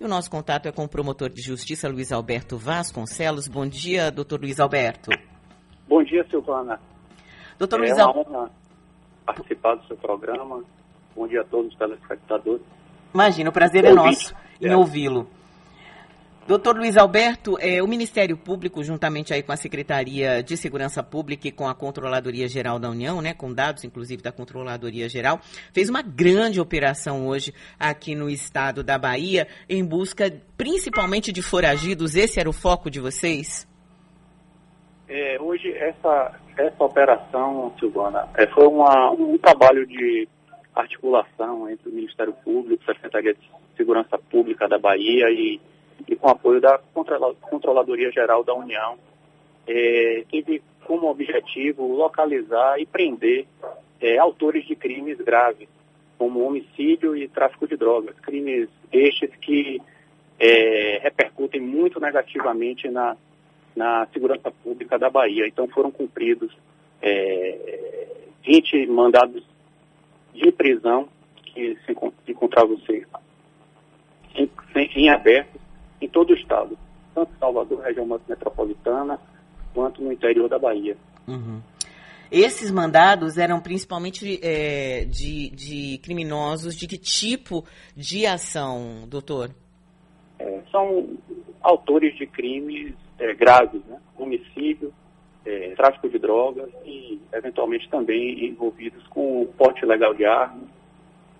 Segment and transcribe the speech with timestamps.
[0.00, 3.48] E o nosso contato é com o promotor de justiça Luiz Alberto Vasconcelos.
[3.48, 5.10] Bom dia, doutor Luiz Alberto.
[5.88, 6.78] Bom dia, Silvana.
[7.58, 8.30] Doutor é Luiz uma Alberto.
[8.30, 8.50] honra
[9.26, 10.62] participar do seu programa.
[11.16, 12.62] Bom dia a todos os telespectadores.
[13.12, 14.76] Imagina, o prazer é nosso em É.
[14.76, 15.28] ouvi-lo.
[16.48, 21.46] Doutor Luiz Alberto, é, o Ministério Público, juntamente aí com a Secretaria de Segurança Pública
[21.46, 25.40] e com a Controladoria Geral da União, né, com dados inclusive da Controladoria Geral,
[25.74, 32.16] fez uma grande operação hoje aqui no estado da Bahia em busca principalmente de foragidos.
[32.16, 33.68] Esse era o foco de vocês?
[35.06, 40.26] É, hoje, essa, essa operação, Silvana, é, foi uma, um trabalho de
[40.74, 45.77] articulação entre o Ministério Público, a Secretaria de Segurança Pública da Bahia e, e
[46.20, 48.96] com apoio da Controla- Controladoria Geral da União.
[49.66, 53.46] É, teve como objetivo localizar e prender
[54.00, 55.68] é, autores de crimes graves,
[56.16, 58.18] como homicídio e tráfico de drogas.
[58.20, 59.80] Crimes estes que
[60.40, 63.16] é, repercutem muito negativamente na,
[63.76, 65.46] na segurança pública da Bahia.
[65.46, 66.50] Então foram cumpridos
[67.02, 69.42] é, 20 mandados
[70.32, 71.08] de prisão
[71.44, 72.78] que se encon- encontravam
[74.34, 74.48] em,
[74.94, 75.57] em aberto
[76.00, 76.78] em todo o estado,
[77.14, 79.18] tanto Salvador, região metropolitana,
[79.74, 80.96] quanto no interior da Bahia.
[81.26, 81.60] Uhum.
[82.30, 87.64] Esses mandados eram principalmente é, de, de criminosos de que tipo
[87.96, 89.50] de ação, doutor?
[90.38, 91.16] É, são
[91.62, 93.98] autores de crimes é, graves, né?
[94.16, 94.92] homicídio,
[95.44, 100.68] é, tráfico de drogas e, eventualmente, também envolvidos com porte ilegal de armas.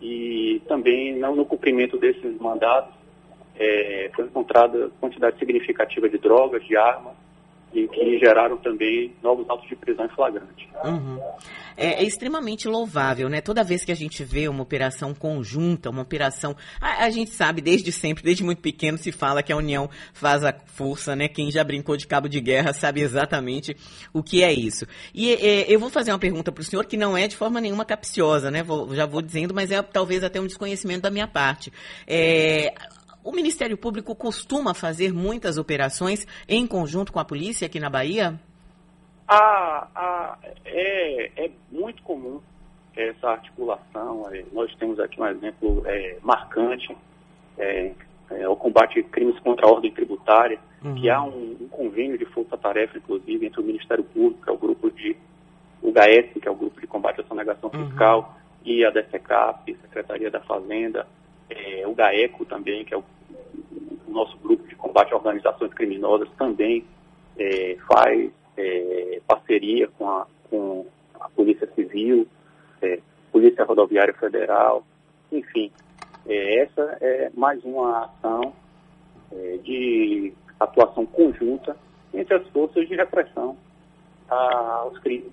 [0.00, 2.94] E também, não no cumprimento desses mandados,
[3.58, 7.14] é, foi encontrada quantidade significativa de drogas, de armas,
[7.72, 10.68] e que geraram também novos autos de prisão em flagrante.
[10.84, 11.20] Uhum.
[11.76, 13.42] É, é extremamente louvável, né?
[13.42, 16.56] Toda vez que a gente vê uma operação conjunta, uma operação.
[16.80, 20.42] A, a gente sabe, desde sempre, desde muito pequeno, se fala que a união faz
[20.42, 21.28] a força, né?
[21.28, 23.76] Quem já brincou de cabo de guerra sabe exatamente
[24.12, 24.86] o que é isso.
[25.14, 27.60] E é, eu vou fazer uma pergunta para o senhor que não é de forma
[27.60, 28.62] nenhuma capciosa, né?
[28.62, 31.70] Vou- já vou dizendo, mas é talvez até um desconhecimento da minha parte.
[32.06, 32.72] É,
[33.26, 38.38] o Ministério Público costuma fazer muitas operações em conjunto com a polícia aqui na Bahia?
[39.26, 42.40] A, a- é, é muito comum
[42.96, 44.28] essa articulação.
[44.32, 46.96] é, nós temos aqui um exemplo é, marcante,
[47.58, 47.90] é,
[48.30, 50.58] é, o combate a crimes contra a ordem tributária,
[51.00, 54.56] que há um, um convênio de força-tarefa, inclusive, entre o Ministério Público, que é o
[54.58, 55.16] grupo de
[55.82, 57.88] o GAES, que é o grupo de combate à sonegação Uhum.
[57.88, 61.04] fiscal, e a DSECAP, Secretaria da Fazenda,
[61.50, 63.02] é, o GAECO também, que é o
[64.16, 66.84] nosso grupo de combate a organizações criminosas, também
[67.38, 70.86] é, faz é, parceria com a, com
[71.20, 72.26] a Polícia Civil,
[72.82, 72.98] é,
[73.30, 74.84] Polícia Rodoviária Federal,
[75.30, 75.70] enfim.
[76.26, 78.52] é, essa é mais uma ação
[79.32, 81.76] é, de atuação conjunta
[82.14, 83.56] entre as forças de repressão
[84.28, 85.32] aos crimes.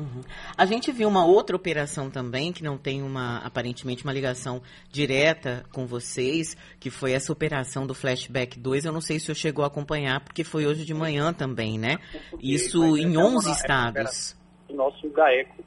[0.00, 0.22] Uhum.
[0.56, 5.64] A gente viu uma outra operação também, que não tem uma, aparentemente, uma ligação direta
[5.72, 8.84] com vocês, que foi essa operação do Flashback 2.
[8.86, 11.78] Eu não sei se o senhor chegou a acompanhar, porque foi hoje de manhã também,
[11.78, 11.98] né?
[12.40, 14.36] Isso Mas em essa é uma- 11 essa estados.
[14.68, 15.64] O nosso GAECO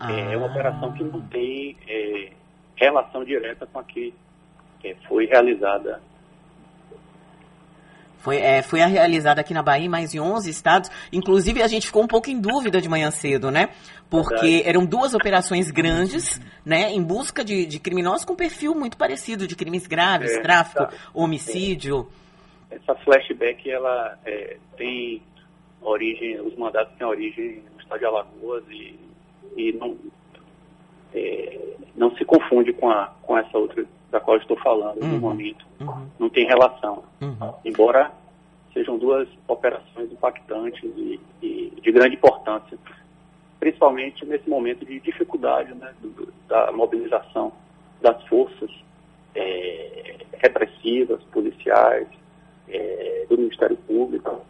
[0.00, 0.50] é uma Ah.
[0.50, 2.32] operação que não tem é,
[2.76, 4.12] relação direta com a que
[4.84, 6.00] é, foi realizada
[8.20, 10.90] Foi, é, foi realizada aqui na Bahia, mas em 11 estados.
[11.12, 13.70] Inclusive, a gente ficou um pouco em dúvida de manhã cedo, né?
[14.10, 16.90] Porque eram duas operações grandes, né?
[16.90, 20.92] Em busca de, de criminosos com perfil muito parecido, de crimes graves, É, tráfico, tá.
[21.14, 22.08] homicídio.
[22.70, 25.22] Essa flashback, ela é, tem
[25.80, 28.98] origem, os mandatos têm origem no estado de Alagoas e,
[29.56, 29.96] e não,
[31.14, 31.58] é,
[31.96, 35.08] não se confunde com, a, com essa outra da qual estou falando Uhum.
[35.08, 35.64] no momento.
[35.80, 37.04] Uhum, Não tem relação.
[37.20, 37.54] uhum.
[37.64, 38.10] Embora
[38.72, 42.78] sejam duas operações impactantes e, e de grande importância,
[43.58, 47.52] principalmente nesse momento de dificuldade né, do- da mobilização
[48.00, 48.70] das forças
[49.34, 52.06] é, repressivas, policiais,
[52.68, 54.40] é, do Ministério Público,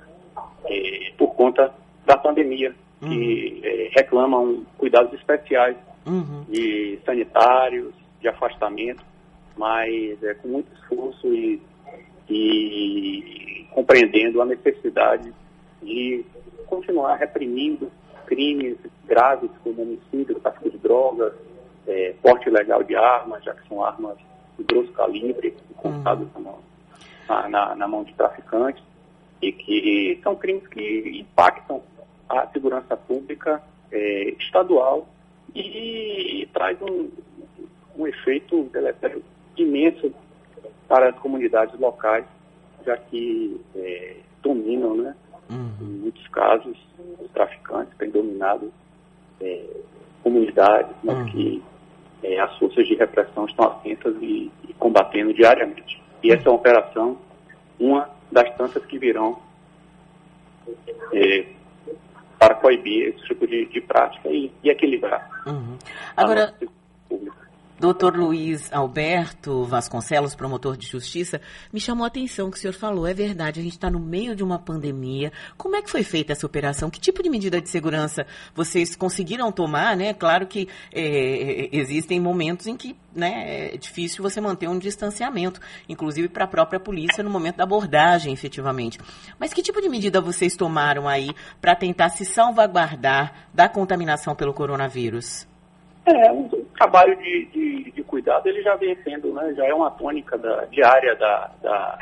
[0.65, 1.73] é, por conta
[2.07, 6.45] da pandemia, que é, reclamam cuidados especiais Uhum.
[6.49, 7.93] de sanitários,
[8.23, 9.05] de afastamento,
[9.61, 11.61] mas é com muito esforço e,
[12.31, 15.31] e compreendendo a necessidade
[15.83, 16.25] de
[16.67, 17.93] continuar reprimindo
[18.25, 21.35] crimes graves como homicídio, tráfico de drogas,
[21.87, 24.17] é, porte ilegal de armas, já que são armas
[24.57, 26.29] de grosso calibre, encontradas
[27.29, 28.83] na, na, na mão de traficantes,
[29.43, 31.83] e que são crimes que impactam
[32.31, 35.07] a segurança pública é, estadual
[35.55, 37.11] e, traz um,
[37.97, 39.23] um efeito deletério
[39.57, 40.13] imenso
[40.89, 42.25] para as comunidades locais,
[42.85, 45.15] já que é, dominam, né?
[45.51, 45.73] Uhum.
[45.81, 46.77] Em muitos casos,
[47.21, 48.73] os traficantes têm dominado
[49.41, 49.65] é,
[50.23, 51.27] comunidades, mas uhum.
[51.27, 51.63] que
[52.23, 56.01] é, as forças de repressão estão atentas e, e, combatendo diariamente.
[56.23, 57.19] E essa é uma operação,
[57.79, 59.39] uma das tantas que virão
[61.13, 61.47] é,
[62.39, 65.43] para coibir esse tipo de, de prática e, e equilibrar.
[65.47, 65.77] Uhum.
[66.17, 66.55] Agora,
[67.81, 71.41] Doutor Luiz Alberto Vasconcelos, promotor de justiça,
[71.73, 73.07] me chamou a atenção que o senhor falou.
[73.07, 75.33] É verdade, a gente está no meio de uma pandemia.
[75.57, 76.91] Como é que foi feita essa operação?
[76.91, 79.97] Que tipo de medida de segurança vocês conseguiram tomar?
[79.97, 80.13] Né?
[80.13, 86.29] Claro que é, existem momentos em que né, é difícil você manter um distanciamento, inclusive
[86.29, 88.99] para a própria polícia no momento da abordagem, efetivamente.
[89.39, 91.31] Mas que tipo de medida vocês tomaram aí
[91.63, 95.49] para tentar se salvaguardar da contaminação pelo coronavírus?
[96.11, 99.91] É, um trabalho de, de, de, cuidado ele já vem sendo, né, já é uma
[99.91, 101.99] tônica da, diária da, da,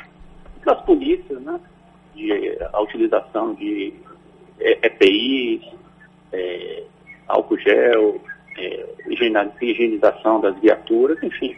[0.64, 1.60] das polícias, né,
[2.14, 3.92] de, a utilização de
[4.58, 5.62] EPIs,
[6.32, 6.82] é,
[7.26, 8.20] álcool gel,
[8.56, 8.86] é,
[9.60, 11.56] higienização das viaturas, enfim,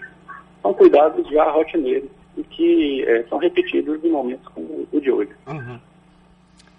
[0.61, 5.33] são cuidados já rotineiros e que é, são repetidos em momentos como o de hoje.
[5.47, 5.79] Uhum.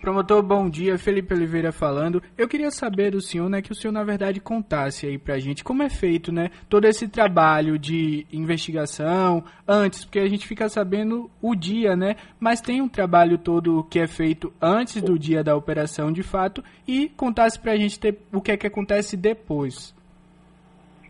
[0.01, 0.98] Promotor, bom dia.
[0.98, 2.24] Felipe Oliveira falando.
[2.36, 5.63] Eu queria saber do senhor, né, que o senhor na verdade contasse aí pra gente
[5.63, 11.30] como é feito, né, todo esse trabalho de investigação antes, porque a gente fica sabendo
[11.39, 15.56] o dia, né, mas tem um trabalho todo que é feito antes do dia da
[15.56, 19.94] operação de fato e contasse pra gente ter, o que é que acontece depois.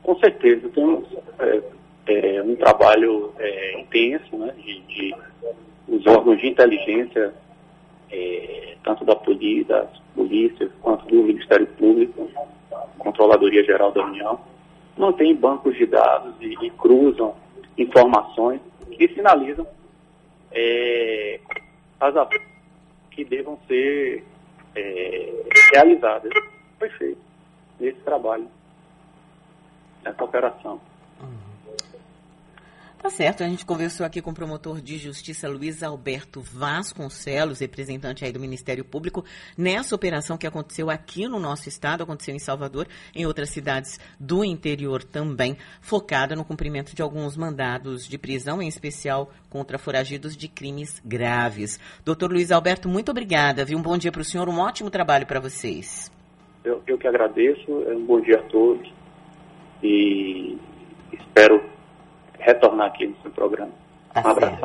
[0.03, 1.07] Com certeza, temos
[1.39, 1.61] é,
[2.07, 5.15] é, um trabalho é, intenso, né, de, de
[5.87, 7.33] os órgãos de inteligência
[8.11, 12.29] é, tanto da polícia, das polícias, quanto do Ministério Público,
[12.97, 14.39] Controladoria Geral da União,
[14.97, 17.35] mantêm bancos de dados e, e cruzam
[17.77, 18.61] informações
[18.91, 19.65] que sinalizam
[20.51, 21.39] é,
[21.99, 22.41] as ações
[23.11, 24.23] que devam ser
[24.75, 25.33] é,
[25.73, 26.31] realizadas.
[26.77, 27.21] Foi feito
[27.79, 28.47] nesse trabalho,
[30.03, 30.79] nessa operação.
[33.01, 38.23] Tá certo, a gente conversou aqui com o promotor de justiça Luiz Alberto Vasconcelos, representante
[38.23, 39.25] aí do Ministério Público,
[39.57, 44.45] nessa operação que aconteceu aqui no nosso estado, aconteceu em Salvador, em outras cidades do
[44.45, 50.47] interior também, focada no cumprimento de alguns mandados de prisão, em especial contra foragidos de
[50.47, 51.79] crimes graves.
[52.05, 53.79] Doutor Luiz Alberto, muito obrigada, viu?
[53.79, 56.11] Um bom dia para o senhor, um ótimo trabalho para vocês.
[56.63, 58.93] Eu, eu que agradeço, um bom dia a todos
[59.81, 60.55] e
[61.11, 61.70] espero
[62.41, 63.71] retornar aqui no seu programa.
[64.15, 64.61] Um abraço.